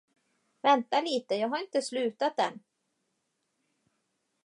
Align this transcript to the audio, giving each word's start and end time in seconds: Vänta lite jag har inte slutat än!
Vänta 0.61 1.01
lite 1.01 1.35
jag 1.35 1.49
har 1.49 1.57
inte 1.57 1.81
slutat 1.81 2.39
än! 2.39 2.59